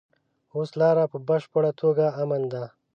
[0.55, 2.63] اوس لاره په بشپړه توګه امن ده.